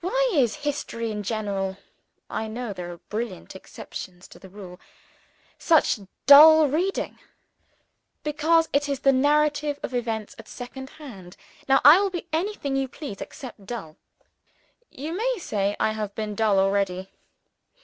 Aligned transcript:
Why 0.00 0.32
is 0.32 0.64
History 0.66 1.12
in 1.12 1.22
general 1.22 1.78
(I 2.28 2.48
know 2.48 2.72
there 2.72 2.90
are 2.90 2.96
brilliant 2.96 3.54
exceptions 3.54 4.26
to 4.26 4.40
the 4.40 4.48
rule) 4.48 4.80
such 5.60 6.00
dull 6.26 6.66
reading? 6.66 7.20
Because 8.24 8.68
it 8.72 8.88
is 8.88 8.98
the 8.98 9.12
narrative 9.12 9.78
of 9.84 9.94
events, 9.94 10.32
written 10.34 10.42
at 10.42 10.48
second 10.48 10.90
hand. 10.98 11.36
Now 11.68 11.80
I 11.84 12.00
will 12.00 12.10
be 12.10 12.26
anything 12.32 12.72
else 12.74 12.80
you 12.80 12.88
please, 12.88 13.20
except 13.20 13.64
dull. 13.64 13.96
You 14.90 15.12
may 15.16 15.36
say 15.38 15.76
I 15.78 15.92
have 15.92 16.16
been 16.16 16.34
dull 16.34 16.58
already? 16.58 17.12